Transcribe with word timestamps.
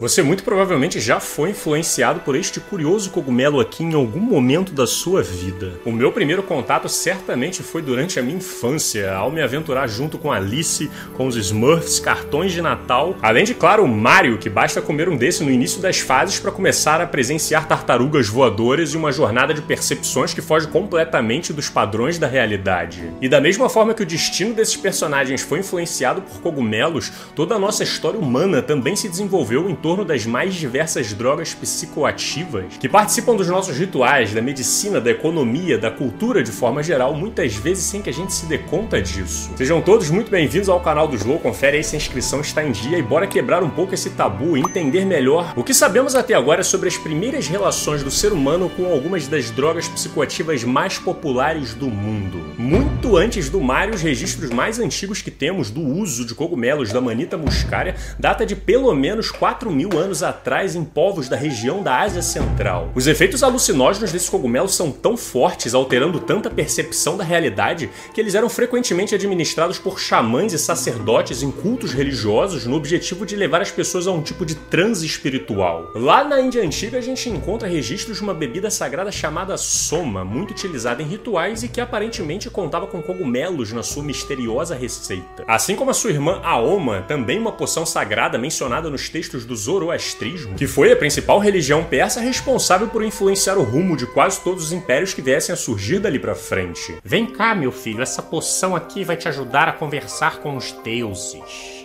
Você 0.00 0.22
muito 0.22 0.42
provavelmente 0.42 0.98
já 0.98 1.20
foi 1.20 1.50
influenciado 1.50 2.20
por 2.20 2.34
este 2.34 2.58
curioso 2.58 3.10
cogumelo 3.10 3.60
aqui 3.60 3.84
em 3.84 3.92
algum 3.92 4.18
momento 4.18 4.72
da 4.72 4.86
sua 4.86 5.22
vida. 5.22 5.78
O 5.84 5.92
meu 5.92 6.10
primeiro 6.10 6.42
contato 6.42 6.88
certamente 6.88 7.62
foi 7.62 7.82
durante 7.82 8.18
a 8.18 8.22
minha 8.22 8.38
infância, 8.38 9.12
ao 9.12 9.30
me 9.30 9.42
aventurar 9.42 9.86
junto 9.88 10.16
com 10.16 10.32
Alice, 10.32 10.90
com 11.18 11.26
os 11.26 11.36
Smurfs, 11.36 12.00
cartões 12.00 12.50
de 12.50 12.62
Natal, 12.62 13.14
além 13.20 13.44
de, 13.44 13.52
claro, 13.52 13.84
o 13.84 13.88
Mario, 13.88 14.38
que 14.38 14.48
basta 14.48 14.80
comer 14.80 15.06
um 15.06 15.18
desse 15.18 15.44
no 15.44 15.50
início 15.50 15.82
das 15.82 15.98
fases 15.98 16.38
para 16.38 16.50
começar 16.50 16.98
a 17.02 17.06
presenciar 17.06 17.68
tartarugas 17.68 18.26
voadoras 18.26 18.94
e 18.94 18.96
uma 18.96 19.12
jornada 19.12 19.52
de 19.52 19.60
percepções 19.60 20.32
que 20.32 20.40
foge 20.40 20.66
completamente 20.68 21.52
dos 21.52 21.68
padrões 21.68 22.18
da 22.18 22.26
realidade. 22.26 23.12
E 23.20 23.28
da 23.28 23.38
mesma 23.38 23.68
forma 23.68 23.92
que 23.92 24.02
o 24.02 24.06
destino 24.06 24.54
desses 24.54 24.78
personagens 24.78 25.42
foi 25.42 25.58
influenciado 25.58 26.22
por 26.22 26.40
cogumelos, 26.40 27.12
toda 27.36 27.54
a 27.54 27.58
nossa 27.58 27.84
história 27.84 28.18
humana 28.18 28.62
também 28.62 28.96
se 28.96 29.06
desenvolveu 29.06 29.68
em 29.68 29.74
torno 29.74 29.89
torno 29.90 30.04
das 30.04 30.24
mais 30.24 30.54
diversas 30.54 31.12
drogas 31.12 31.52
psicoativas 31.52 32.76
que 32.78 32.88
participam 32.88 33.34
dos 33.34 33.48
nossos 33.48 33.76
rituais, 33.76 34.32
da 34.32 34.40
medicina, 34.40 35.00
da 35.00 35.10
economia, 35.10 35.76
da 35.76 35.90
cultura 35.90 36.44
de 36.44 36.52
forma 36.52 36.80
geral, 36.80 37.12
muitas 37.12 37.56
vezes 37.56 37.86
sem 37.86 38.00
que 38.00 38.08
a 38.08 38.12
gente 38.12 38.32
se 38.32 38.46
dê 38.46 38.56
conta 38.56 39.02
disso. 39.02 39.50
Sejam 39.56 39.82
todos 39.82 40.08
muito 40.08 40.30
bem-vindos 40.30 40.68
ao 40.68 40.78
canal 40.78 41.08
do 41.08 41.16
Slow, 41.16 41.40
confere 41.40 41.78
aí 41.78 41.82
se 41.82 41.96
a 41.96 41.98
inscrição 41.98 42.40
está 42.40 42.62
em 42.62 42.70
dia 42.70 42.98
e 42.98 43.02
bora 43.02 43.26
quebrar 43.26 43.64
um 43.64 43.68
pouco 43.68 43.92
esse 43.92 44.10
tabu 44.10 44.56
e 44.56 44.60
entender 44.60 45.04
melhor 45.04 45.54
o 45.56 45.64
que 45.64 45.74
sabemos 45.74 46.14
até 46.14 46.34
agora 46.34 46.62
sobre 46.62 46.86
as 46.86 46.96
primeiras 46.96 47.48
relações 47.48 48.04
do 48.04 48.12
ser 48.12 48.32
humano 48.32 48.70
com 48.70 48.86
algumas 48.92 49.26
das 49.26 49.50
drogas 49.50 49.88
psicoativas 49.88 50.62
mais 50.62 50.98
populares 50.98 51.74
do 51.74 51.88
mundo. 51.88 52.38
Muito 52.56 53.16
antes 53.16 53.50
do 53.50 53.60
mar, 53.60 53.90
os 53.90 54.02
registros 54.02 54.50
mais 54.50 54.78
antigos 54.78 55.20
que 55.20 55.32
temos 55.32 55.68
do 55.68 55.82
uso 55.82 56.24
de 56.24 56.32
cogumelos 56.32 56.92
da 56.92 57.00
manita 57.00 57.36
muscária 57.36 57.96
data 58.20 58.46
de 58.46 58.54
pelo 58.54 58.94
menos 58.94 59.32
4 59.32 59.79
mil 59.80 59.98
anos 59.98 60.22
atrás 60.22 60.76
em 60.76 60.84
povos 60.84 61.26
da 61.26 61.36
região 61.36 61.82
da 61.82 62.00
Ásia 62.00 62.20
Central. 62.20 62.90
Os 62.94 63.06
efeitos 63.06 63.42
alucinógenos 63.42 64.12
desses 64.12 64.28
cogumelos 64.28 64.74
são 64.74 64.92
tão 64.92 65.16
fortes, 65.16 65.72
alterando 65.72 66.20
tanta 66.20 66.50
percepção 66.50 67.16
da 67.16 67.24
realidade, 67.24 67.88
que 68.12 68.20
eles 68.20 68.34
eram 68.34 68.50
frequentemente 68.50 69.14
administrados 69.14 69.78
por 69.78 69.98
xamãs 69.98 70.52
e 70.52 70.58
sacerdotes 70.58 71.42
em 71.42 71.50
cultos 71.50 71.94
religiosos 71.94 72.66
no 72.66 72.76
objetivo 72.76 73.24
de 73.24 73.34
levar 73.34 73.62
as 73.62 73.70
pessoas 73.70 74.06
a 74.06 74.12
um 74.12 74.20
tipo 74.20 74.44
de 74.44 74.54
transe 74.54 75.06
espiritual. 75.06 75.90
Lá 75.94 76.24
na 76.24 76.38
Índia 76.38 76.62
Antiga 76.62 76.98
a 76.98 77.00
gente 77.00 77.30
encontra 77.30 77.66
registros 77.66 78.18
de 78.18 78.22
uma 78.22 78.34
bebida 78.34 78.70
sagrada 78.70 79.10
chamada 79.10 79.56
soma, 79.56 80.22
muito 80.26 80.50
utilizada 80.50 81.02
em 81.02 81.06
rituais 81.06 81.62
e 81.62 81.68
que 81.68 81.80
aparentemente 81.80 82.50
contava 82.50 82.86
com 82.86 83.00
cogumelos 83.00 83.72
na 83.72 83.82
sua 83.82 84.02
misteriosa 84.02 84.74
receita. 84.74 85.42
Assim 85.48 85.74
como 85.74 85.90
a 85.90 85.94
sua 85.94 86.10
irmã 86.10 86.38
Aoma, 86.42 87.00
também 87.08 87.38
uma 87.38 87.52
poção 87.52 87.86
sagrada 87.86 88.36
mencionada 88.36 88.90
nos 88.90 89.08
textos 89.08 89.46
dos 89.46 89.69
zoroastrismo, 89.70 90.56
que 90.56 90.66
foi 90.66 90.90
a 90.90 90.96
principal 90.96 91.38
religião 91.38 91.84
persa 91.84 92.20
responsável 92.20 92.88
por 92.88 93.04
influenciar 93.04 93.56
o 93.56 93.62
rumo 93.62 93.96
de 93.96 94.04
quase 94.04 94.40
todos 94.40 94.64
os 94.64 94.72
impérios 94.72 95.14
que 95.14 95.22
viessem 95.22 95.52
a 95.52 95.56
surgir 95.56 96.00
dali 96.00 96.18
para 96.18 96.34
frente. 96.34 96.96
Vem 97.04 97.26
cá, 97.26 97.54
meu 97.54 97.70
filho, 97.70 98.02
essa 98.02 98.20
poção 98.20 98.74
aqui 98.74 99.04
vai 99.04 99.16
te 99.16 99.28
ajudar 99.28 99.68
a 99.68 99.72
conversar 99.72 100.38
com 100.38 100.56
os 100.56 100.72
deuses. 100.72 101.84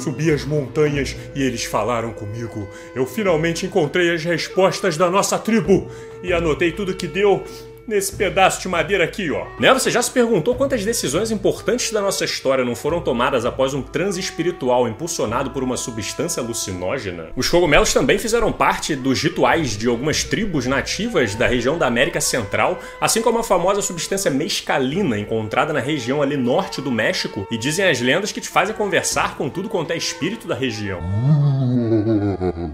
Subi 0.00 0.32
as 0.32 0.44
montanhas 0.44 1.14
e 1.34 1.42
eles 1.42 1.64
falaram 1.64 2.12
comigo. 2.12 2.66
Eu 2.94 3.04
finalmente 3.04 3.66
encontrei 3.66 4.14
as 4.14 4.24
respostas 4.24 4.96
da 4.96 5.10
nossa 5.10 5.38
tribo 5.38 5.88
e 6.22 6.32
anotei 6.32 6.72
tudo 6.72 6.94
que 6.94 7.06
deu 7.06 7.44
nesse 7.90 8.14
pedaço 8.14 8.62
de 8.62 8.68
madeira 8.68 9.04
aqui, 9.04 9.30
ó. 9.32 9.46
Né, 9.58 9.74
você 9.74 9.90
já 9.90 10.00
se 10.00 10.10
perguntou 10.10 10.54
quantas 10.54 10.84
decisões 10.84 11.32
importantes 11.32 11.90
da 11.90 12.00
nossa 12.00 12.24
história 12.24 12.64
não 12.64 12.76
foram 12.76 13.00
tomadas 13.00 13.44
após 13.44 13.74
um 13.74 13.82
transe 13.82 14.20
espiritual 14.20 14.88
impulsionado 14.88 15.50
por 15.50 15.64
uma 15.64 15.76
substância 15.76 16.40
alucinógena? 16.40 17.30
Os 17.34 17.48
cogumelos 17.48 17.92
também 17.92 18.16
fizeram 18.16 18.52
parte 18.52 18.94
dos 18.94 19.20
rituais 19.20 19.76
de 19.76 19.88
algumas 19.88 20.22
tribos 20.22 20.66
nativas 20.66 21.34
da 21.34 21.48
região 21.48 21.76
da 21.76 21.88
América 21.88 22.20
Central, 22.20 22.78
assim 23.00 23.20
como 23.20 23.40
a 23.40 23.44
famosa 23.44 23.82
substância 23.82 24.30
mescalina 24.30 25.18
encontrada 25.18 25.72
na 25.72 25.80
região 25.80 26.22
ali 26.22 26.36
norte 26.36 26.80
do 26.80 26.92
México, 26.92 27.46
e 27.50 27.58
dizem 27.58 27.86
as 27.86 28.00
lendas 28.00 28.30
que 28.30 28.40
te 28.40 28.48
fazem 28.48 28.74
conversar 28.74 29.36
com 29.36 29.50
tudo 29.50 29.68
quanto 29.68 29.92
é 29.92 29.96
espírito 29.96 30.46
da 30.46 30.54
região. 30.54 31.00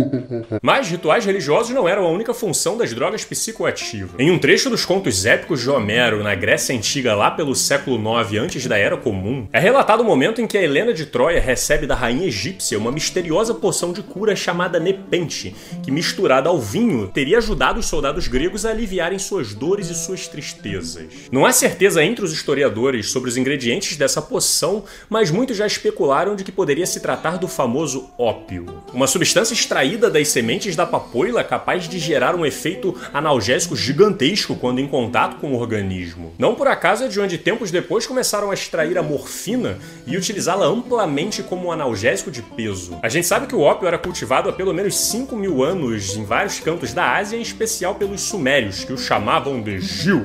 Mas 0.62 0.88
rituais 0.88 1.24
religiosos 1.24 1.74
não 1.74 1.88
eram 1.88 2.04
a 2.04 2.10
única 2.10 2.34
função 2.34 2.76
das 2.76 2.92
drogas 2.92 3.24
psicoativas. 3.24 4.18
Em 4.18 4.30
um 4.30 4.38
trecho 4.38 4.70
dos 4.70 4.84
contos 4.84 5.24
épicos 5.26 5.60
de 5.60 5.70
Homero, 5.70 6.22
na 6.22 6.34
Grécia 6.34 6.74
Antiga, 6.74 7.14
lá 7.14 7.30
pelo 7.30 7.54
século 7.54 7.98
IX 8.20 8.42
antes 8.42 8.66
da 8.66 8.78
Era 8.78 8.96
Comum, 8.96 9.46
é 9.52 9.58
relatado 9.58 10.00
o 10.00 10.04
momento 10.04 10.40
em 10.40 10.46
que 10.46 10.58
a 10.58 10.62
Helena 10.62 10.92
de 10.92 11.06
Troia 11.06 11.40
recebe 11.40 11.86
da 11.86 11.94
rainha 11.94 12.26
egípcia 12.26 12.78
uma 12.78 12.92
misteriosa 12.92 13.54
poção 13.54 13.92
de 13.92 14.02
cura 14.02 14.34
chamada 14.34 14.80
Nepente, 14.80 15.54
que 15.82 15.90
misturada 15.90 16.48
ao 16.48 16.58
vinho 16.58 17.08
teria 17.08 17.38
ajudado 17.38 17.80
os 17.80 17.86
soldados 17.86 18.28
gregos 18.28 18.64
a 18.64 18.70
aliviarem 18.70 19.18
suas 19.18 19.54
dores 19.54 19.88
e 19.90 19.94
suas 19.94 20.26
tristezas. 20.26 21.06
Não 21.30 21.44
há 21.44 21.52
certeza 21.52 22.02
entre 22.04 22.24
os 22.24 22.32
historiadores 22.32 23.10
sobre 23.10 23.28
os 23.28 23.36
ingredientes 23.36 23.96
dessa 23.96 24.22
poção, 24.22 24.84
mas 25.08 25.30
muitos 25.30 25.56
já 25.56 25.66
especularam 25.66 26.36
de 26.36 26.44
que 26.44 26.52
poderia 26.52 26.86
se 26.86 27.00
tratar 27.00 27.38
do 27.38 27.48
famoso 27.48 28.10
ópio, 28.18 28.82
uma 28.92 29.06
substância 29.06 29.54
extraída 29.54 29.81
das 30.10 30.28
sementes 30.28 30.76
da 30.76 30.86
papoila 30.86 31.42
capaz 31.42 31.88
de 31.88 31.98
gerar 31.98 32.34
um 32.34 32.46
efeito 32.46 32.94
analgésico 33.12 33.74
gigantesco 33.74 34.54
quando 34.54 34.78
em 34.78 34.86
contato 34.86 35.36
com 35.36 35.52
o 35.52 35.58
organismo. 35.58 36.32
Não 36.38 36.54
por 36.54 36.68
acaso 36.68 37.04
é 37.04 37.08
de 37.08 37.20
onde 37.20 37.36
tempos 37.36 37.70
depois 37.70 38.06
começaram 38.06 38.50
a 38.50 38.54
extrair 38.54 38.96
a 38.96 39.02
morfina 39.02 39.78
e 40.06 40.16
utilizá-la 40.16 40.66
amplamente 40.66 41.42
como 41.42 41.66
um 41.66 41.72
analgésico 41.72 42.30
de 42.30 42.42
peso. 42.42 42.98
A 43.02 43.08
gente 43.08 43.26
sabe 43.26 43.46
que 43.46 43.54
o 43.54 43.60
ópio 43.60 43.88
era 43.88 43.98
cultivado 43.98 44.48
há 44.48 44.52
pelo 44.52 44.72
menos 44.72 44.96
5 44.96 45.34
mil 45.34 45.62
anos 45.62 46.16
em 46.16 46.24
vários 46.24 46.60
cantos 46.60 46.94
da 46.94 47.16
Ásia, 47.16 47.36
em 47.36 47.42
especial 47.42 47.96
pelos 47.96 48.20
sumérios, 48.20 48.84
que 48.84 48.92
o 48.92 48.98
chamavam 48.98 49.60
de 49.60 49.80
Gil. 49.80 50.22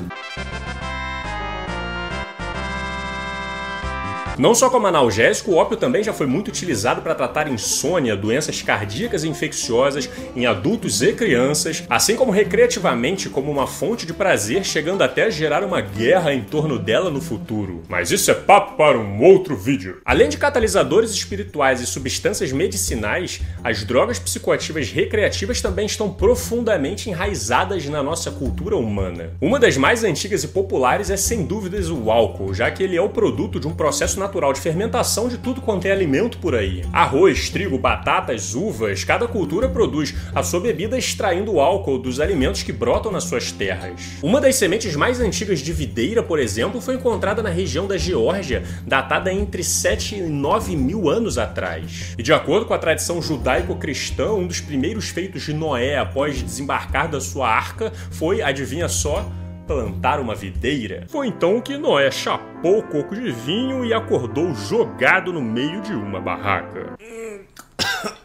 Não 4.37 4.53
só 4.53 4.69
como 4.69 4.85
analgésico, 4.85 5.51
o 5.51 5.55
ópio 5.55 5.75
também 5.75 6.03
já 6.03 6.13
foi 6.13 6.27
muito 6.27 6.49
utilizado 6.49 7.01
para 7.01 7.15
tratar 7.15 7.47
insônia, 7.47 8.15
doenças 8.15 8.61
cardíacas 8.61 9.23
e 9.23 9.27
infecciosas 9.27 10.07
em 10.35 10.45
adultos 10.45 11.01
e 11.01 11.11
crianças, 11.11 11.83
assim 11.89 12.15
como 12.15 12.31
recreativamente 12.31 13.29
como 13.29 13.49
uma 13.49 13.65
fonte 13.65 14.05
de 14.05 14.13
prazer, 14.13 14.63
chegando 14.63 15.01
até 15.01 15.23
a 15.23 15.29
gerar 15.31 15.63
uma 15.63 15.81
guerra 15.81 16.31
em 16.35 16.43
torno 16.43 16.77
dela 16.77 17.09
no 17.09 17.19
futuro. 17.19 17.81
Mas 17.89 18.11
isso 18.11 18.29
é 18.29 18.35
papo 18.35 18.77
para 18.77 18.99
um 18.99 19.23
outro 19.23 19.57
vídeo. 19.57 20.01
Além 20.05 20.29
de 20.29 20.37
catalisadores 20.37 21.09
espirituais 21.09 21.81
e 21.81 21.87
substâncias 21.87 22.51
medicinais, 22.51 23.41
as 23.63 23.83
drogas 23.83 24.19
psicoativas 24.19 24.91
recreativas 24.91 25.61
também 25.61 25.87
estão 25.87 26.13
profundamente 26.13 27.09
enraizadas 27.09 27.87
na 27.87 28.03
nossa 28.03 28.29
cultura 28.29 28.77
humana. 28.77 29.31
Uma 29.41 29.57
das 29.57 29.77
mais 29.77 30.03
antigas 30.03 30.43
e 30.43 30.49
populares 30.49 31.09
é 31.09 31.17
sem 31.17 31.43
dúvidas 31.43 31.89
o 31.89 32.11
álcool, 32.11 32.53
já 32.53 32.69
que 32.69 32.83
ele 32.83 32.95
é 32.95 33.01
o 33.01 33.09
produto 33.09 33.59
de 33.59 33.67
um 33.67 33.73
processo 33.73 34.19
natural 34.27 34.51
de 34.51 34.59
fermentação 34.59 35.29
de 35.29 35.37
tudo 35.37 35.61
quanto 35.61 35.85
é 35.85 35.91
alimento 35.91 36.37
por 36.39 36.53
aí. 36.53 36.83
Arroz, 36.91 37.49
trigo, 37.49 37.77
batatas, 37.77 38.53
uvas, 38.53 39.05
cada 39.05 39.25
cultura 39.25 39.69
produz 39.69 40.13
a 40.35 40.43
sua 40.43 40.59
bebida 40.59 40.97
extraindo 40.97 41.53
o 41.53 41.61
álcool 41.61 41.97
dos 41.97 42.19
alimentos 42.19 42.61
que 42.61 42.73
brotam 42.73 43.09
nas 43.09 43.23
suas 43.23 43.53
terras. 43.53 44.17
Uma 44.21 44.41
das 44.41 44.55
sementes 44.55 44.97
mais 44.97 45.21
antigas 45.21 45.59
de 45.59 45.71
videira, 45.71 46.21
por 46.21 46.39
exemplo, 46.39 46.81
foi 46.81 46.95
encontrada 46.95 47.41
na 47.41 47.49
região 47.49 47.87
da 47.87 47.97
Geórgia, 47.97 48.63
datada 48.85 49.31
entre 49.31 49.63
7 49.63 50.15
e 50.15 50.21
9 50.21 50.75
mil 50.75 51.09
anos 51.09 51.37
atrás. 51.37 52.13
E 52.17 52.21
de 52.21 52.33
acordo 52.33 52.65
com 52.65 52.73
a 52.73 52.77
tradição 52.77 53.21
judaico-cristã, 53.21 54.33
um 54.33 54.45
dos 54.45 54.59
primeiros 54.59 55.07
feitos 55.07 55.43
de 55.43 55.53
Noé 55.53 55.97
após 55.97 56.41
desembarcar 56.41 57.09
da 57.09 57.21
sua 57.21 57.47
arca 57.47 57.93
foi, 58.11 58.41
adivinha 58.41 58.89
só, 58.89 59.25
plantar 59.67 60.19
uma 60.19 60.33
videira. 60.33 61.05
Foi 61.09 61.27
então 61.27 61.59
que 61.59 61.77
Noé 61.77 62.09
chapou 62.09 62.79
o 62.79 62.83
coco 62.83 63.13
de 63.13 63.31
vinho 63.31 63.85
e 63.85 63.93
acordou 63.93 64.55
jogado 64.55 65.33
no 65.33 65.41
meio 65.41 65.81
de 65.81 65.93
uma 65.93 66.21
barraca. 66.21 66.97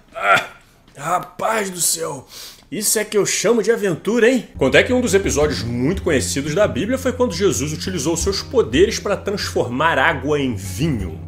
rapaz 0.96 1.68
do 1.68 1.80
céu! 1.80 2.26
Isso 2.70 2.98
é 2.98 3.04
que 3.04 3.18
eu 3.18 3.26
chamo 3.26 3.62
de 3.62 3.70
aventura, 3.70 4.30
hein? 4.30 4.48
Quando 4.56 4.76
é 4.76 4.82
que 4.82 4.94
um 4.94 5.02
dos 5.02 5.12
episódios 5.12 5.62
muito 5.62 6.02
conhecidos 6.02 6.54
da 6.54 6.66
Bíblia 6.66 6.96
foi 6.96 7.12
quando 7.12 7.34
Jesus 7.34 7.70
utilizou 7.70 8.16
seus 8.16 8.40
poderes 8.40 8.98
para 8.98 9.14
transformar 9.14 9.98
água 9.98 10.40
em 10.40 10.54
vinho. 10.54 11.20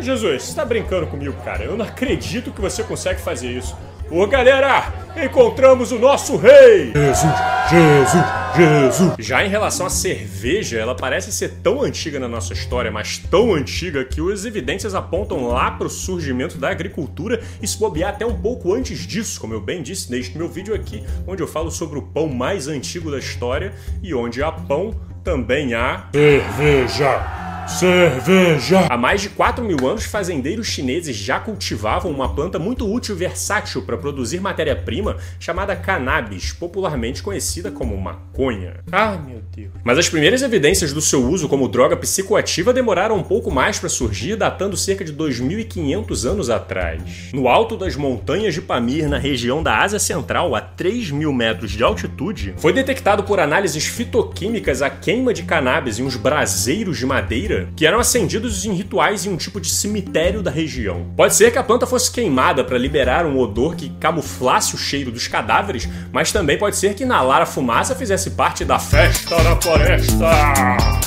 Jesus, 0.00 0.44
você 0.44 0.54
tá 0.54 0.64
brincando 0.64 1.06
comigo, 1.06 1.34
cara? 1.44 1.64
Eu 1.64 1.76
não 1.76 1.84
acredito 1.84 2.52
que 2.52 2.60
você 2.60 2.82
consegue 2.82 3.20
fazer 3.20 3.50
isso. 3.50 3.76
Ô 4.10 4.26
galera, 4.26 4.90
encontramos 5.22 5.92
o 5.92 5.98
nosso 5.98 6.38
rei! 6.38 6.94
Jesus, 6.94 7.34
Jesus, 7.68 8.24
Jesus. 8.56 9.14
Já 9.18 9.44
em 9.44 9.50
relação 9.50 9.84
à 9.84 9.90
cerveja, 9.90 10.78
ela 10.78 10.94
parece 10.94 11.30
ser 11.30 11.56
tão 11.62 11.82
antiga 11.82 12.18
na 12.18 12.26
nossa 12.26 12.54
história, 12.54 12.90
mas 12.90 13.18
tão 13.18 13.52
antiga 13.52 14.02
que 14.06 14.20
as 14.32 14.46
evidências 14.46 14.94
apontam 14.94 15.46
lá 15.46 15.72
para 15.72 15.86
o 15.86 15.90
surgimento 15.90 16.56
da 16.56 16.70
agricultura 16.70 17.42
e 17.60 17.68
se 17.68 17.78
bobear 17.78 18.14
até 18.14 18.24
um 18.24 18.40
pouco 18.40 18.72
antes 18.72 19.06
disso, 19.06 19.38
como 19.38 19.52
eu 19.52 19.60
bem 19.60 19.82
disse 19.82 20.10
neste 20.10 20.38
meu 20.38 20.48
vídeo 20.48 20.74
aqui, 20.74 21.04
onde 21.26 21.42
eu 21.42 21.46
falo 21.46 21.70
sobre 21.70 21.98
o 21.98 22.02
pão 22.02 22.28
mais 22.28 22.66
antigo 22.66 23.10
da 23.10 23.18
história 23.18 23.74
e 24.02 24.14
onde 24.14 24.42
há 24.42 24.50
pão 24.50 24.98
também 25.22 25.74
há 25.74 26.08
cerveja. 26.14 27.47
Cerveja! 27.68 28.86
Há 28.88 28.96
mais 28.96 29.20
de 29.20 29.28
4 29.28 29.62
mil 29.62 29.86
anos, 29.86 30.04
fazendeiros 30.04 30.66
chineses 30.66 31.14
já 31.14 31.38
cultivavam 31.38 32.10
uma 32.10 32.34
planta 32.34 32.58
muito 32.58 32.90
útil 32.90 33.14
e 33.14 33.18
versátil 33.18 33.82
para 33.82 33.96
produzir 33.96 34.40
matéria-prima 34.40 35.18
chamada 35.38 35.76
cannabis, 35.76 36.52
popularmente 36.52 37.22
conhecida 37.22 37.70
como 37.70 37.96
maconha. 37.96 38.80
Ai 38.90 39.20
meu 39.24 39.42
Deus. 39.54 39.70
Mas 39.84 39.98
as 39.98 40.08
primeiras 40.08 40.42
evidências 40.42 40.92
do 40.92 41.00
seu 41.00 41.22
uso 41.22 41.46
como 41.46 41.68
droga 41.68 41.96
psicoativa 41.96 42.72
demoraram 42.72 43.16
um 43.16 43.22
pouco 43.22 43.50
mais 43.50 43.78
para 43.78 43.88
surgir, 43.88 44.34
datando 44.34 44.76
cerca 44.76 45.04
de 45.04 45.12
2.500 45.12 46.28
anos 46.28 46.50
atrás. 46.50 47.30
No 47.32 47.48
alto 47.48 47.76
das 47.76 47.94
montanhas 47.94 48.54
de 48.54 48.62
Pamir, 48.62 49.08
na 49.08 49.18
região 49.18 49.62
da 49.62 49.82
Ásia 49.82 49.98
Central, 49.98 50.54
a 50.54 50.60
3 50.60 51.10
mil 51.10 51.32
metros 51.32 51.70
de 51.72 51.84
altitude, 51.84 52.54
foi 52.56 52.72
detectado 52.72 53.22
por 53.22 53.38
análises 53.38 53.84
fitoquímicas 53.84 54.80
a 54.80 54.88
queima 54.88 55.34
de 55.34 55.42
cannabis 55.42 55.98
em 55.98 56.02
uns 56.02 56.16
braseiros 56.16 56.96
de 56.96 57.06
madeira 57.06 57.57
que 57.76 57.86
eram 57.86 57.98
acendidos 57.98 58.64
em 58.64 58.72
rituais 58.72 59.26
em 59.26 59.30
um 59.30 59.36
tipo 59.36 59.60
de 59.60 59.70
cemitério 59.70 60.42
da 60.42 60.50
região. 60.50 61.06
Pode 61.16 61.34
ser 61.34 61.50
que 61.50 61.58
a 61.58 61.62
planta 61.62 61.86
fosse 61.86 62.10
queimada 62.10 62.64
para 62.64 62.78
liberar 62.78 63.26
um 63.26 63.38
odor 63.38 63.74
que 63.74 63.90
camuflasse 64.00 64.74
o 64.74 64.78
cheiro 64.78 65.10
dos 65.10 65.26
cadáveres, 65.26 65.88
mas 66.12 66.32
também 66.32 66.58
pode 66.58 66.76
ser 66.76 66.94
que 66.94 67.02
inalar 67.02 67.42
a 67.42 67.46
fumaça 67.46 67.94
fizesse 67.94 68.30
parte 68.30 68.64
da 68.64 68.78
festa 68.78 69.42
na 69.42 69.56
floresta. 69.56 70.28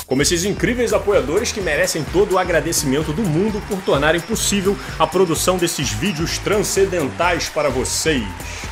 Como 0.06 0.20
esses 0.20 0.44
incríveis 0.44 0.92
apoiadores 0.92 1.52
que 1.52 1.60
merecem 1.60 2.04
todo 2.12 2.32
o 2.32 2.38
agradecimento 2.38 3.12
do 3.12 3.22
mundo 3.22 3.62
por 3.68 3.80
tornarem 3.80 4.20
possível 4.20 4.76
a 4.98 5.06
produção 5.06 5.56
desses 5.56 5.90
vídeos 5.90 6.38
transcendentais 6.38 7.48
para 7.48 7.70
vocês. 7.70 8.22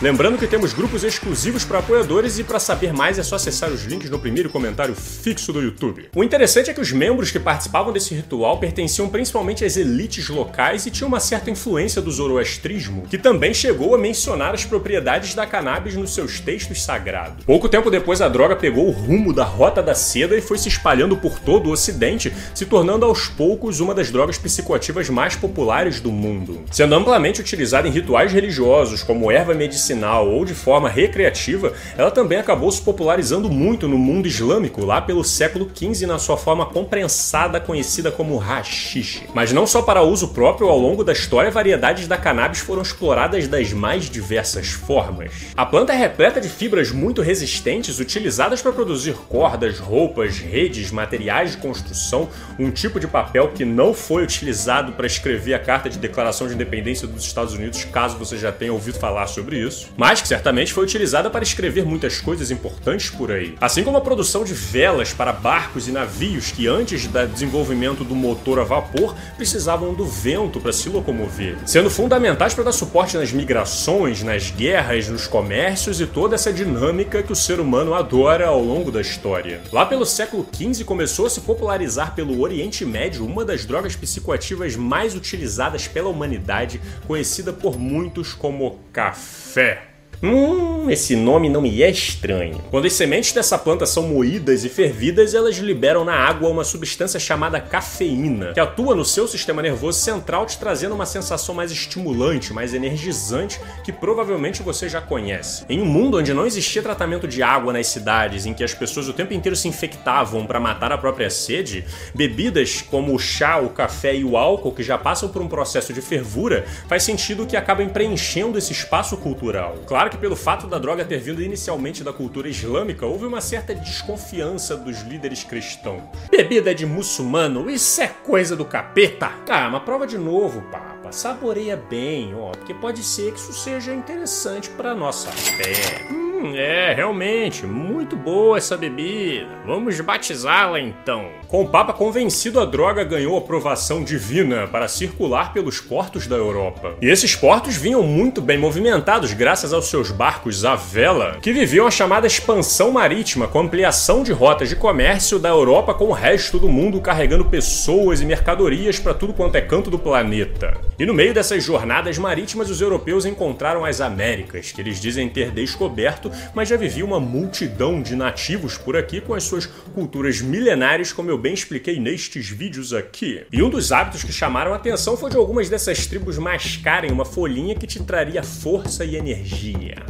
Lembrando 0.02 0.38
que 0.38 0.46
temos 0.46 0.72
grupos 0.72 1.04
exclusivos 1.04 1.64
para 1.64 1.78
apoiadores 1.78 2.38
e 2.38 2.44
para 2.44 2.58
saber 2.58 2.92
mais 2.92 3.18
é 3.18 3.22
só 3.22 3.36
acessar 3.36 3.70
os 3.70 3.84
links 3.84 4.08
no 4.08 4.18
primeiro 4.18 4.48
comentário 4.48 4.94
fixo 4.94 5.52
do 5.52 5.60
YouTube. 5.60 6.08
O 6.14 6.24
interessante 6.24 6.70
é 6.70 6.74
que 6.74 6.80
os 6.80 6.90
membros 6.90 7.30
que 7.30 7.38
participavam 7.70 7.92
desse 7.92 8.14
ritual 8.14 8.58
pertenciam 8.58 9.08
principalmente 9.08 9.64
às 9.64 9.76
elites 9.76 10.28
locais 10.28 10.84
e 10.86 10.90
tinham 10.90 11.08
uma 11.08 11.20
certa 11.20 11.50
influência 11.50 12.02
do 12.02 12.10
zoroastrismo, 12.10 13.04
que 13.08 13.16
também 13.16 13.54
chegou 13.54 13.94
a 13.94 13.98
mencionar 13.98 14.52
as 14.54 14.64
propriedades 14.64 15.34
da 15.34 15.46
cannabis 15.46 15.94
nos 15.94 16.12
seus 16.12 16.40
textos 16.40 16.82
sagrados. 16.82 17.44
Pouco 17.44 17.68
tempo 17.68 17.90
depois 17.90 18.20
a 18.20 18.28
droga 18.28 18.56
pegou 18.56 18.88
o 18.88 18.90
rumo 18.90 19.32
da 19.32 19.44
Rota 19.44 19.82
da 19.82 19.94
Seda 19.94 20.36
e 20.36 20.40
foi 20.40 20.58
se 20.58 20.68
espalhando 20.68 21.16
por 21.16 21.38
todo 21.38 21.68
o 21.68 21.72
ocidente, 21.72 22.32
se 22.54 22.66
tornando 22.66 23.06
aos 23.06 23.28
poucos 23.28 23.78
uma 23.78 23.94
das 23.94 24.10
drogas 24.10 24.36
psicoativas 24.36 25.08
mais 25.08 25.36
populares 25.36 26.00
do 26.00 26.10
mundo. 26.10 26.62
Sendo 26.72 26.94
amplamente 26.94 27.40
utilizada 27.40 27.86
em 27.86 27.92
rituais 27.92 28.32
religiosos 28.32 29.02
como 29.02 29.30
erva 29.30 29.54
medicinal 29.54 30.28
ou 30.28 30.44
de 30.44 30.54
forma 30.54 30.88
recreativa, 30.88 31.72
ela 31.96 32.10
também 32.10 32.38
acabou 32.38 32.70
se 32.70 32.82
popularizando 32.82 33.48
muito 33.48 33.86
no 33.86 33.98
mundo 33.98 34.26
islâmico 34.26 34.84
lá 34.84 35.00
pelo 35.00 35.22
século 35.22 35.70
XV 35.72 36.06
na 36.06 36.18
sua 36.18 36.36
forma 36.36 36.66
comprensada 36.66 37.49
conhecida 37.58 38.12
como 38.12 38.36
hashish. 38.36 39.22
Mas 39.34 39.52
não 39.52 39.66
só 39.66 39.80
para 39.80 40.02
uso 40.02 40.28
próprio, 40.28 40.68
ao 40.68 40.78
longo 40.78 41.02
da 41.02 41.12
história, 41.12 41.50
variedades 41.50 42.06
da 42.06 42.18
cannabis 42.18 42.60
foram 42.60 42.82
exploradas 42.82 43.48
das 43.48 43.72
mais 43.72 44.10
diversas 44.10 44.68
formas. 44.68 45.32
A 45.56 45.64
planta 45.64 45.94
é 45.94 45.96
repleta 45.96 46.40
de 46.40 46.48
fibras 46.48 46.92
muito 46.92 47.22
resistentes 47.22 47.98
utilizadas 47.98 48.60
para 48.60 48.72
produzir 48.72 49.14
cordas, 49.28 49.78
roupas, 49.78 50.38
redes, 50.38 50.90
materiais 50.90 51.52
de 51.52 51.56
construção, 51.56 52.28
um 52.58 52.70
tipo 52.70 53.00
de 53.00 53.08
papel 53.08 53.48
que 53.48 53.64
não 53.64 53.94
foi 53.94 54.22
utilizado 54.22 54.92
para 54.92 55.06
escrever 55.06 55.54
a 55.54 55.58
Carta 55.58 55.88
de 55.88 55.98
Declaração 55.98 56.46
de 56.46 56.54
Independência 56.54 57.08
dos 57.08 57.24
Estados 57.24 57.54
Unidos, 57.54 57.84
caso 57.84 58.18
você 58.18 58.36
já 58.36 58.52
tenha 58.52 58.72
ouvido 58.72 58.98
falar 58.98 59.26
sobre 59.26 59.58
isso 59.58 59.80
mas 59.96 60.20
que 60.20 60.28
certamente 60.28 60.72
foi 60.72 60.84
utilizada 60.84 61.30
para 61.30 61.42
escrever 61.42 61.84
muitas 61.84 62.20
coisas 62.20 62.50
importantes 62.50 63.10
por 63.10 63.30
aí. 63.30 63.54
Assim 63.60 63.82
como 63.84 63.96
a 63.96 64.00
produção 64.00 64.44
de 64.44 64.54
velas 64.54 65.12
para 65.12 65.32
barcos 65.32 65.88
e 65.88 65.92
navios 65.92 66.50
que 66.50 66.66
antes 66.66 67.06
do 67.06 67.39
desenvolvimento 67.40 68.04
do 68.04 68.14
motor 68.14 68.60
a 68.60 68.64
vapor 68.64 69.14
precisavam 69.36 69.94
do 69.94 70.04
vento 70.04 70.60
para 70.60 70.72
se 70.72 70.90
locomover, 70.90 71.56
sendo 71.64 71.88
fundamentais 71.88 72.52
para 72.52 72.64
dar 72.64 72.72
suporte 72.72 73.16
nas 73.16 73.32
migrações, 73.32 74.22
nas 74.22 74.50
guerras, 74.50 75.08
nos 75.08 75.26
comércios 75.26 76.00
e 76.00 76.06
toda 76.06 76.34
essa 76.34 76.52
dinâmica 76.52 77.22
que 77.22 77.32
o 77.32 77.36
ser 77.36 77.58
humano 77.58 77.94
adora 77.94 78.46
ao 78.46 78.62
longo 78.62 78.90
da 78.90 79.00
história. 79.00 79.62
Lá 79.72 79.86
pelo 79.86 80.04
século 80.04 80.46
XV 80.54 80.84
começou 80.84 81.24
a 81.24 81.30
se 81.30 81.40
popularizar 81.40 82.14
pelo 82.14 82.40
Oriente 82.40 82.84
Médio 82.84 83.24
uma 83.24 83.44
das 83.44 83.64
drogas 83.64 83.96
psicoativas 83.96 84.76
mais 84.76 85.14
utilizadas 85.14 85.88
pela 85.88 86.10
humanidade, 86.10 86.78
conhecida 87.06 87.54
por 87.54 87.78
muitos 87.78 88.34
como 88.34 88.80
café. 88.92 89.90
Hum, 90.22 90.69
esse 90.88 91.16
nome 91.16 91.48
não 91.48 91.60
me 91.60 91.82
é 91.82 91.90
estranho. 91.90 92.62
Quando 92.70 92.86
as 92.86 92.92
sementes 92.92 93.32
dessa 93.32 93.58
planta 93.58 93.84
são 93.84 94.04
moídas 94.04 94.64
e 94.64 94.68
fervidas, 94.68 95.34
elas 95.34 95.56
liberam 95.56 96.04
na 96.04 96.14
água 96.14 96.48
uma 96.48 96.64
substância 96.64 97.18
chamada 97.18 97.60
cafeína, 97.60 98.52
que 98.52 98.60
atua 98.60 98.94
no 98.94 99.04
seu 99.04 99.26
sistema 99.26 99.60
nervoso 99.60 99.98
central, 99.98 100.46
te 100.46 100.58
trazendo 100.58 100.94
uma 100.94 101.06
sensação 101.06 101.54
mais 101.54 101.70
estimulante, 101.70 102.52
mais 102.52 102.72
energizante, 102.72 103.60
que 103.84 103.92
provavelmente 103.92 104.62
você 104.62 104.88
já 104.88 105.00
conhece. 105.00 105.64
Em 105.68 105.80
um 105.80 105.84
mundo 105.84 106.18
onde 106.18 106.32
não 106.32 106.46
existia 106.46 106.82
tratamento 106.82 107.26
de 107.26 107.42
água 107.42 107.72
nas 107.72 107.88
cidades, 107.88 108.46
em 108.46 108.54
que 108.54 108.64
as 108.64 108.72
pessoas 108.72 109.08
o 109.08 109.12
tempo 109.12 109.34
inteiro 109.34 109.56
se 109.56 109.68
infectavam 109.68 110.46
para 110.46 110.60
matar 110.60 110.92
a 110.92 110.98
própria 110.98 111.30
sede, 111.30 111.84
bebidas 112.14 112.80
como 112.80 113.14
o 113.14 113.18
chá, 113.18 113.58
o 113.58 113.70
café 113.70 114.14
e 114.14 114.24
o 114.24 114.36
álcool, 114.36 114.72
que 114.72 114.82
já 114.82 114.96
passam 114.96 115.28
por 115.28 115.42
um 115.42 115.48
processo 115.48 115.92
de 115.92 116.00
fervura, 116.00 116.64
faz 116.88 117.02
sentido 117.02 117.46
que 117.46 117.56
acabem 117.56 117.88
preenchendo 117.88 118.56
esse 118.56 118.72
espaço 118.72 119.16
cultural. 119.16 119.76
Claro 119.86 120.10
que 120.10 120.16
pelo 120.16 120.36
fato 120.36 120.66
da 120.70 120.78
droga 120.78 121.04
ter 121.04 121.18
vindo 121.18 121.42
inicialmente 121.42 122.04
da 122.04 122.12
cultura 122.12 122.48
islâmica, 122.48 123.04
houve 123.04 123.26
uma 123.26 123.40
certa 123.40 123.74
desconfiança 123.74 124.76
dos 124.76 125.02
líderes 125.02 125.42
cristãos. 125.42 126.02
Bebida 126.30 126.72
de 126.74 126.86
muçulmano, 126.86 127.68
isso 127.68 128.00
é 128.00 128.06
coisa 128.06 128.54
do 128.54 128.64
capeta? 128.64 129.32
Ah, 129.48 129.66
uma 129.68 129.80
prova 129.80 130.06
de 130.06 130.16
novo, 130.16 130.62
papa. 130.70 131.10
Saboreia 131.10 131.76
bem, 131.76 132.34
ó, 132.36 132.52
porque 132.52 132.72
pode 132.72 133.02
ser 133.02 133.32
que 133.32 133.40
isso 133.40 133.52
seja 133.52 133.92
interessante 133.92 134.70
para 134.70 134.94
nossa 134.94 135.30
fé. 135.32 136.19
Hum, 136.40 136.54
é, 136.56 136.94
realmente, 136.94 137.66
muito 137.66 138.16
boa 138.16 138.56
essa 138.56 138.74
bebida. 138.74 139.46
Vamos 139.66 140.00
batizá-la 140.00 140.80
então. 140.80 141.28
Com 141.46 141.62
o 141.62 141.68
Papa 141.68 141.92
convencido, 141.92 142.58
a 142.58 142.64
droga 142.64 143.04
ganhou 143.04 143.36
aprovação 143.36 144.02
divina 144.02 144.66
para 144.66 144.88
circular 144.88 145.52
pelos 145.52 145.80
portos 145.80 146.26
da 146.26 146.36
Europa. 146.36 146.94
E 147.02 147.10
esses 147.10 147.36
portos 147.36 147.76
vinham 147.76 148.02
muito 148.02 148.40
bem 148.40 148.56
movimentados 148.56 149.34
graças 149.34 149.74
aos 149.74 149.90
seus 149.90 150.10
barcos 150.10 150.64
à 150.64 150.74
vela, 150.74 151.36
que 151.42 151.52
viviam 151.52 151.86
a 151.86 151.90
chamada 151.90 152.26
expansão 152.26 152.90
marítima, 152.90 153.46
com 153.46 153.60
ampliação 153.60 154.22
de 154.22 154.32
rotas 154.32 154.70
de 154.70 154.76
comércio 154.76 155.38
da 155.38 155.50
Europa 155.50 155.92
com 155.92 156.06
o 156.06 156.12
resto 156.12 156.58
do 156.58 156.70
mundo, 156.70 157.02
carregando 157.02 157.44
pessoas 157.44 158.22
e 158.22 158.24
mercadorias 158.24 158.98
para 158.98 159.12
tudo 159.12 159.34
quanto 159.34 159.56
é 159.56 159.60
canto 159.60 159.90
do 159.90 159.98
planeta. 159.98 160.89
E 161.00 161.06
no 161.06 161.14
meio 161.14 161.32
dessas 161.32 161.64
jornadas 161.64 162.18
marítimas, 162.18 162.68
os 162.68 162.78
europeus 162.78 163.24
encontraram 163.24 163.86
as 163.86 164.02
Américas, 164.02 164.70
que 164.70 164.82
eles 164.82 165.00
dizem 165.00 165.30
ter 165.30 165.50
descoberto 165.50 166.30
mas 166.54 166.68
já 166.68 166.76
vivia 166.76 167.02
uma 167.02 167.18
multidão 167.18 168.02
de 168.02 168.14
nativos 168.14 168.76
por 168.76 168.94
aqui 168.94 169.18
com 169.18 169.32
as 169.32 169.44
suas 169.44 169.64
culturas 169.64 170.42
milenares, 170.42 171.10
como 171.10 171.30
eu 171.30 171.38
bem 171.38 171.54
expliquei 171.54 171.98
nestes 171.98 172.50
vídeos 172.50 172.92
aqui. 172.92 173.46
E 173.50 173.62
um 173.62 173.70
dos 173.70 173.92
hábitos 173.92 174.22
que 174.22 174.30
chamaram 174.30 174.74
a 174.74 174.76
atenção 174.76 175.16
foi 175.16 175.30
de 175.30 175.38
algumas 175.38 175.70
dessas 175.70 176.06
tribos 176.06 176.36
mascarem 176.36 177.10
uma 177.10 177.24
folhinha 177.24 177.74
que 177.74 177.86
te 177.86 178.02
traria 178.02 178.42
força 178.42 179.02
e 179.02 179.16
energia. 179.16 180.04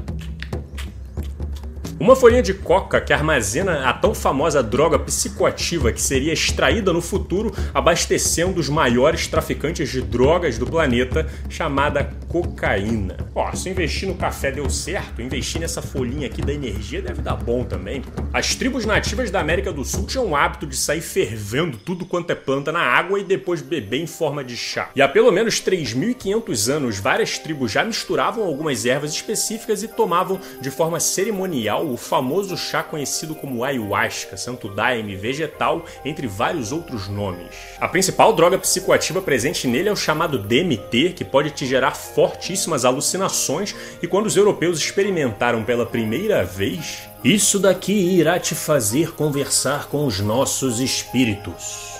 Uma 2.00 2.16
folhinha 2.16 2.42
de 2.42 2.54
coca 2.54 2.98
que 2.98 3.12
armazena 3.12 3.86
a 3.86 3.92
tão 3.92 4.14
famosa 4.14 4.62
droga 4.62 4.98
psicoativa 4.98 5.92
que 5.92 6.00
seria 6.00 6.32
extraída 6.32 6.94
no 6.94 7.02
futuro, 7.02 7.54
abastecendo 7.74 8.58
os 8.58 8.70
maiores 8.70 9.26
traficantes 9.26 9.90
de 9.90 10.00
drogas 10.00 10.56
do 10.56 10.66
planeta, 10.66 11.30
chamada 11.50 12.10
cocaína. 12.26 13.18
Ó, 13.34 13.52
se 13.52 13.68
investir 13.68 14.08
no 14.08 14.14
café 14.14 14.50
deu 14.50 14.70
certo, 14.70 15.20
investir 15.20 15.60
nessa 15.60 15.82
folhinha 15.82 16.26
aqui 16.26 16.40
da 16.40 16.54
energia 16.54 17.02
deve 17.02 17.20
dar 17.20 17.36
bom 17.36 17.64
também. 17.64 18.02
As 18.32 18.54
tribos 18.54 18.86
nativas 18.86 19.30
da 19.30 19.38
América 19.38 19.70
do 19.70 19.84
Sul 19.84 20.06
tinham 20.06 20.28
o 20.28 20.34
hábito 20.34 20.66
de 20.66 20.78
sair 20.78 21.02
fervendo 21.02 21.76
tudo 21.76 22.06
quanto 22.06 22.30
é 22.30 22.34
planta 22.34 22.72
na 22.72 22.80
água 22.80 23.20
e 23.20 23.24
depois 23.24 23.60
beber 23.60 24.00
em 24.00 24.06
forma 24.06 24.42
de 24.42 24.56
chá. 24.56 24.88
E 24.96 25.02
há 25.02 25.08
pelo 25.08 25.30
menos 25.30 25.60
3.500 25.60 26.72
anos, 26.72 26.98
várias 26.98 27.38
tribos 27.38 27.70
já 27.70 27.84
misturavam 27.84 28.42
algumas 28.44 28.86
ervas 28.86 29.12
específicas 29.12 29.82
e 29.82 29.88
tomavam 29.88 30.40
de 30.62 30.70
forma 30.70 30.98
cerimonial 30.98 31.89
o 31.92 31.96
famoso 31.96 32.56
chá 32.56 32.82
conhecido 32.82 33.34
como 33.34 33.64
ayahuasca, 33.64 34.36
santo 34.36 34.68
daime, 34.68 35.16
vegetal, 35.16 35.84
entre 36.04 36.26
vários 36.26 36.72
outros 36.72 37.08
nomes. 37.08 37.54
A 37.78 37.88
principal 37.88 38.32
droga 38.32 38.58
psicoativa 38.58 39.20
presente 39.20 39.66
nele 39.66 39.88
é 39.88 39.92
o 39.92 39.96
chamado 39.96 40.38
DMT, 40.38 41.14
que 41.14 41.24
pode 41.24 41.50
te 41.50 41.66
gerar 41.66 41.94
fortíssimas 41.94 42.84
alucinações, 42.84 43.74
e 44.02 44.06
quando 44.06 44.26
os 44.26 44.36
europeus 44.36 44.78
experimentaram 44.78 45.64
pela 45.64 45.86
primeira 45.86 46.44
vez, 46.44 47.08
Isso 47.22 47.58
daqui 47.58 47.92
irá 47.92 48.38
te 48.40 48.54
fazer 48.54 49.12
conversar 49.12 49.88
com 49.88 50.06
os 50.06 50.20
nossos 50.20 50.80
espíritos. 50.80 51.90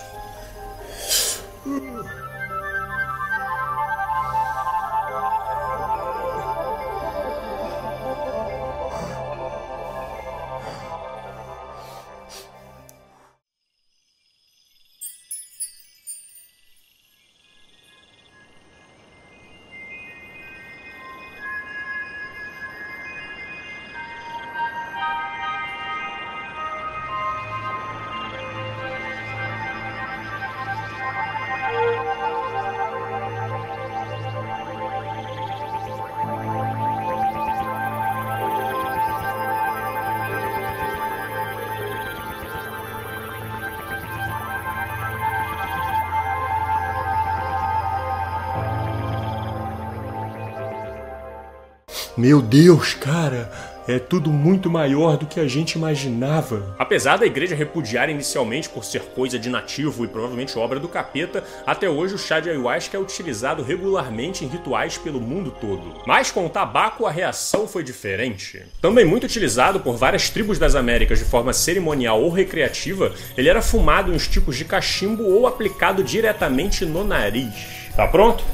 Meu 52.20 52.42
Deus, 52.42 52.92
cara, 52.92 53.50
é 53.88 53.98
tudo 53.98 54.30
muito 54.30 54.68
maior 54.68 55.16
do 55.16 55.24
que 55.24 55.40
a 55.40 55.48
gente 55.48 55.72
imaginava. 55.76 56.76
Apesar 56.78 57.16
da 57.16 57.24
igreja 57.24 57.54
repudiar 57.54 58.10
inicialmente 58.10 58.68
por 58.68 58.84
ser 58.84 59.00
coisa 59.00 59.38
de 59.38 59.48
nativo 59.48 60.04
e 60.04 60.06
provavelmente 60.06 60.58
obra 60.58 60.78
do 60.78 60.86
capeta, 60.86 61.42
até 61.66 61.88
hoje 61.88 62.14
o 62.14 62.18
chá 62.18 62.38
de 62.38 62.50
ayahuasca 62.50 62.94
é 62.94 63.00
utilizado 63.00 63.62
regularmente 63.62 64.44
em 64.44 64.48
rituais 64.48 64.98
pelo 64.98 65.18
mundo 65.18 65.50
todo. 65.50 66.02
Mas 66.06 66.30
com 66.30 66.44
o 66.44 66.50
tabaco 66.50 67.06
a 67.06 67.10
reação 67.10 67.66
foi 67.66 67.82
diferente. 67.82 68.66
Também 68.82 69.06
muito 69.06 69.24
utilizado 69.24 69.80
por 69.80 69.96
várias 69.96 70.28
tribos 70.28 70.58
das 70.58 70.74
Américas 70.74 71.20
de 71.20 71.24
forma 71.24 71.54
cerimonial 71.54 72.20
ou 72.22 72.28
recreativa, 72.28 73.14
ele 73.34 73.48
era 73.48 73.62
fumado 73.62 74.12
em 74.12 74.14
uns 74.14 74.28
tipos 74.28 74.58
de 74.58 74.66
cachimbo 74.66 75.24
ou 75.24 75.46
aplicado 75.46 76.04
diretamente 76.04 76.84
no 76.84 77.02
nariz. 77.02 77.80
Tá 77.96 78.06
pronto? 78.06 78.44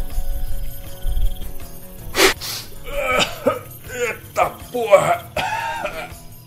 Porra! 4.76 5.25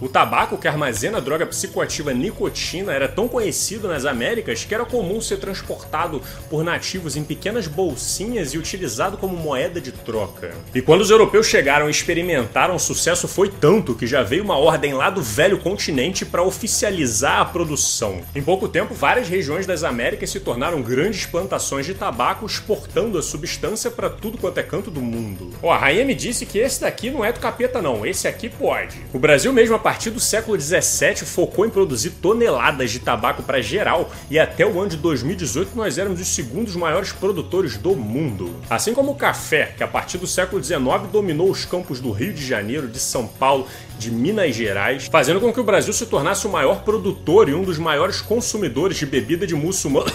O 0.02 0.08
tabaco 0.08 0.58
que 0.58 0.66
armazena 0.66 1.18
a 1.18 1.22
droga 1.22 1.46
psicoativa 1.46 2.14
nicotina 2.14 2.94
era 2.94 3.06
tão 3.06 3.28
conhecido 3.28 3.86
nas 3.86 4.06
Américas 4.06 4.64
que 4.64 4.74
era 4.74 4.86
comum 4.86 5.20
ser 5.20 5.40
transportado 5.40 6.22
por 6.50 6.64
nativos 6.64 7.18
em 7.18 7.24
pequenas 7.24 7.68
bolsinhas 7.68 8.54
e 8.54 8.58
utilizado 8.58 9.18
como 9.18 9.36
moeda 9.36 9.82
de 9.82 9.92
troca. 9.92 10.52
E 10.74 10.82
quando 10.82 11.02
os 11.02 11.10
europeus 11.10 11.48
chegaram 11.48 11.90
e 11.90 11.92
experimentaram, 11.92 12.76
o 12.76 12.80
sucesso 12.80 13.28
foi 13.28 13.50
tanto 13.50 13.94
que 13.94 14.08
já 14.08 14.24
veio 14.24 14.42
uma 14.42 14.58
ordem 14.58 14.94
lá 14.94 15.10
do 15.10 15.22
velho 15.22 15.60
continente 15.60 16.26
para 16.26 16.44
oficializar 16.44 17.42
a 17.42 17.46
produção. 17.46 18.22
Em 18.34 18.42
pouco 18.42 18.70
tempo, 18.70 18.94
várias 18.94 19.28
regiões 19.28 19.66
das 19.66 19.84
Américas 19.84 20.30
se 20.30 20.40
tornaram 20.40 20.82
grandes 20.82 21.26
plantações 21.26 21.86
de 21.86 21.94
tabaco, 21.94 22.46
exportando 22.46 23.18
a 23.18 23.22
substância 23.22 23.92
para 23.92 24.10
tudo 24.10 24.38
quanto 24.38 24.60
é 24.60 24.64
canto 24.64 24.90
do 24.90 25.02
mundo. 25.02 25.50
Ó, 25.62 25.74
a 25.74 25.78
rainha 25.78 26.06
me 26.06 26.16
disse 26.16 26.46
que 26.46 26.58
esse 26.58 26.80
daqui 26.80 27.12
não 27.12 27.26
é 27.26 27.34
do 27.34 27.42
capeta 27.42 27.82
não, 27.82 28.06
esse 28.06 28.30
aqui 28.30 28.48
pode. 28.48 28.98
O 29.12 29.20
Brasil 29.20 29.52
mesmo 29.52 29.76
partir 29.90 30.12
do 30.12 30.20
século 30.20 30.56
17 30.56 31.26
focou 31.26 31.66
em 31.66 31.70
produzir 31.72 32.12
toneladas 32.12 32.92
de 32.92 33.00
tabaco 33.00 33.42
para 33.42 33.60
geral 33.60 34.12
e 34.30 34.38
até 34.38 34.64
o 34.64 34.80
ano 34.80 34.92
de 34.92 34.98
2018 34.98 35.76
nós 35.76 35.98
éramos 35.98 36.22
os 36.22 36.28
segundos 36.28 36.76
maiores 36.76 37.12
produtores 37.12 37.76
do 37.76 37.96
mundo. 37.96 38.56
Assim 38.70 38.94
como 38.94 39.14
o 39.14 39.16
café, 39.16 39.74
que 39.76 39.84
a 39.84 39.88
partir 39.88 40.20
do 40.20 40.28
século 40.28 40.62
19 40.62 41.08
dominou 41.08 41.50
os 41.50 41.66
campos 41.66 42.00
do 42.00 42.12
Rio 42.12 42.32
de 42.32 42.46
Janeiro, 42.46 42.88
de 42.88 43.00
São 43.00 43.26
Paulo, 43.26 43.66
de 43.98 44.12
Minas 44.12 44.54
Gerais, 44.56 45.08
fazendo 45.08 45.42
com 45.42 45.52
que 45.52 45.60
o 45.60 45.64
Brasil 45.64 45.92
se 45.92 46.06
tornasse 46.06 46.46
o 46.46 46.52
maior 46.52 46.84
produtor 46.84 47.50
e 47.50 47.56
um 47.56 47.64
dos 47.64 47.80
maiores 47.80 48.22
consumidores 48.22 48.96
de 48.96 49.08
bebida 49.08 49.48
de 49.48 49.56
muçulmano. 49.56 50.06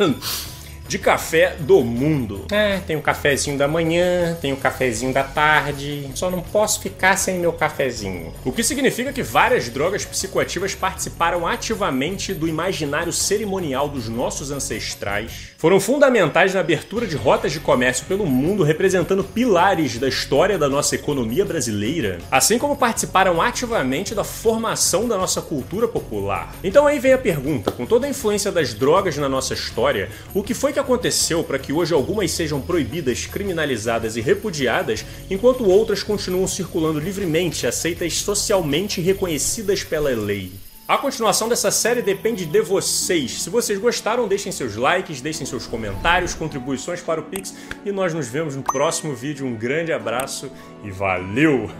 de 0.88 0.98
café 0.98 1.56
do 1.58 1.82
mundo. 1.82 2.46
É, 2.50 2.78
tem 2.78 2.96
o 2.96 3.02
cafezinho 3.02 3.58
da 3.58 3.66
manhã, 3.66 4.36
tem 4.40 4.52
o 4.52 4.56
cafezinho 4.56 5.12
da 5.12 5.22
tarde. 5.22 6.08
Só 6.14 6.30
não 6.30 6.40
posso 6.40 6.80
ficar 6.80 7.16
sem 7.16 7.38
meu 7.38 7.52
cafezinho. 7.52 8.32
O 8.44 8.52
que 8.52 8.62
significa 8.62 9.12
que 9.12 9.22
várias 9.22 9.68
drogas 9.68 10.04
psicoativas 10.04 10.74
participaram 10.74 11.46
ativamente 11.46 12.32
do 12.32 12.48
imaginário 12.48 13.12
cerimonial 13.12 13.88
dos 13.88 14.08
nossos 14.08 14.50
ancestrais. 14.50 15.54
Foram 15.58 15.80
fundamentais 15.80 16.54
na 16.54 16.60
abertura 16.60 17.06
de 17.06 17.16
rotas 17.16 17.52
de 17.52 17.60
comércio 17.60 18.06
pelo 18.06 18.26
mundo, 18.26 18.62
representando 18.62 19.24
pilares 19.24 19.98
da 19.98 20.08
história 20.08 20.58
da 20.58 20.68
nossa 20.68 20.94
economia 20.94 21.44
brasileira, 21.44 22.18
assim 22.30 22.58
como 22.58 22.76
participaram 22.76 23.40
ativamente 23.40 24.14
da 24.14 24.22
formação 24.22 25.08
da 25.08 25.16
nossa 25.16 25.40
cultura 25.40 25.88
popular. 25.88 26.54
Então 26.62 26.86
aí 26.86 26.98
vem 26.98 27.12
a 27.12 27.18
pergunta: 27.18 27.70
com 27.70 27.86
toda 27.86 28.06
a 28.06 28.10
influência 28.10 28.52
das 28.52 28.74
drogas 28.74 29.16
na 29.16 29.28
nossa 29.28 29.54
história, 29.54 30.10
o 30.34 30.42
que 30.42 30.54
foi 30.54 30.72
que 30.76 30.80
aconteceu 30.80 31.42
para 31.42 31.58
que 31.58 31.72
hoje 31.72 31.94
algumas 31.94 32.30
sejam 32.30 32.60
proibidas, 32.60 33.24
criminalizadas 33.24 34.14
e 34.14 34.20
repudiadas, 34.20 35.06
enquanto 35.30 35.64
outras 35.64 36.02
continuam 36.02 36.46
circulando 36.46 37.00
livremente, 37.00 37.66
aceitas 37.66 38.18
socialmente 38.18 39.00
reconhecidas 39.00 39.82
pela 39.82 40.10
lei? 40.10 40.52
A 40.86 40.98
continuação 40.98 41.48
dessa 41.48 41.70
série 41.70 42.02
depende 42.02 42.44
de 42.44 42.60
vocês. 42.60 43.42
Se 43.42 43.48
vocês 43.48 43.78
gostaram, 43.78 44.28
deixem 44.28 44.52
seus 44.52 44.76
likes, 44.76 45.22
deixem 45.22 45.46
seus 45.46 45.66
comentários, 45.66 46.34
contribuições 46.34 47.00
para 47.00 47.22
o 47.22 47.24
Pix 47.24 47.54
e 47.82 47.90
nós 47.90 48.12
nos 48.12 48.28
vemos 48.28 48.54
no 48.54 48.62
próximo 48.62 49.14
vídeo. 49.14 49.46
Um 49.46 49.56
grande 49.56 49.94
abraço 49.94 50.52
e 50.84 50.90
valeu! 50.90 51.70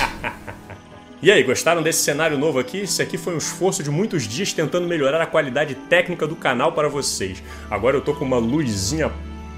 E 1.26 1.32
aí, 1.32 1.42
gostaram 1.42 1.82
desse 1.82 2.04
cenário 2.04 2.38
novo 2.38 2.56
aqui? 2.56 2.82
Esse 2.82 3.02
aqui 3.02 3.18
foi 3.18 3.34
um 3.34 3.38
esforço 3.38 3.82
de 3.82 3.90
muitos 3.90 4.28
dias 4.28 4.52
tentando 4.52 4.86
melhorar 4.86 5.20
a 5.20 5.26
qualidade 5.26 5.74
técnica 5.74 6.24
do 6.24 6.36
canal 6.36 6.70
para 6.70 6.88
vocês. 6.88 7.42
Agora 7.68 7.96
eu 7.96 8.00
tô 8.00 8.14
com 8.14 8.24
uma 8.24 8.38
luzinha 8.38 9.10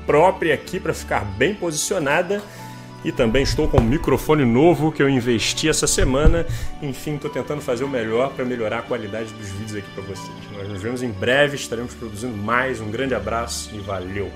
própria 0.07 0.55
aqui 0.55 0.81
para 0.81 0.95
ficar 0.95 1.27
bem 1.37 1.55
posicionada 1.55 2.43
e 3.05 3.13
também 3.13 3.43
estou 3.43 3.69
com 3.69 3.83
um 3.83 3.85
microfone 3.85 4.47
novo 4.47 4.91
que 4.91 5.03
eu 5.03 5.11
investi 5.11 5.69
essa 5.69 5.87
semana. 5.87 6.47
Enfim, 6.81 7.17
estou 7.17 7.31
tentando 7.31 7.61
fazer 7.61 7.85
o 7.85 7.89
melhor 7.89 8.33
para 8.33 8.47
melhorar 8.47 8.79
a 8.79 8.83
qualidade 8.83 9.31
dos 9.35 9.51
vídeos 9.51 9.77
aqui 9.77 9.91
para 9.91 10.05
vocês. 10.05 10.33
Nós 10.57 10.69
nos 10.71 10.81
vemos 10.81 11.03
em 11.03 11.11
breve, 11.11 11.57
estaremos 11.57 11.93
produzindo 11.93 12.35
mais. 12.35 12.81
Um 12.81 12.91
grande 12.91 13.15
abraço 13.15 13.71
e 13.75 13.79
valeu! 13.81 14.31